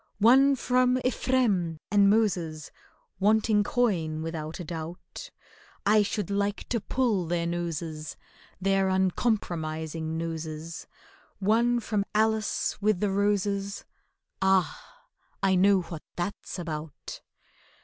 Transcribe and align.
One 0.17 0.55
from 0.55 0.97
EPHRAIM 1.05 1.79
and 1.91 2.09
MOSES, 2.09 2.71
Wanting 3.19 3.63
coin 3.63 4.23
without 4.23 4.59
a 4.59 4.63
doubt, 4.63 5.29
I 5.85 6.01
should 6.01 6.31
like 6.31 6.67
to 6.69 6.81
pull 6.81 7.27
their 7.27 7.45
noses— 7.45 8.17
Their 8.59 8.89
uncompromising 8.89 10.17
noses; 10.17 10.87
One 11.37 11.79
from 11.79 12.03
ALICE 12.15 12.81
with 12.81 12.99
the 12.99 13.11
roses— 13.11 13.85
Ah, 14.41 15.05
I 15.43 15.53
know 15.53 15.83
what 15.83 16.01
that's 16.15 16.57
about! 16.57 17.21